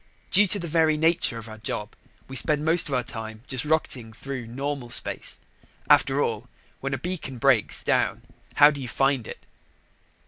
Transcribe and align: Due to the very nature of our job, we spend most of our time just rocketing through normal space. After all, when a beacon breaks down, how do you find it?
Due 0.31 0.47
to 0.47 0.57
the 0.57 0.67
very 0.67 0.97
nature 0.97 1.37
of 1.37 1.47
our 1.47 1.59
job, 1.59 1.95
we 2.27 2.35
spend 2.35 2.65
most 2.65 2.87
of 2.87 2.93
our 2.95 3.03
time 3.03 3.43
just 3.45 3.63
rocketing 3.63 4.11
through 4.11 4.47
normal 4.47 4.89
space. 4.89 5.37
After 5.91 6.23
all, 6.23 6.49
when 6.79 6.95
a 6.95 6.97
beacon 6.97 7.37
breaks 7.37 7.83
down, 7.83 8.23
how 8.55 8.71
do 8.71 8.81
you 8.81 8.87
find 8.87 9.27
it? 9.27 9.45